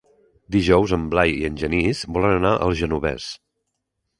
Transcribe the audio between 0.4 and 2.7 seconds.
Dijous en Blai i en Genís volen anar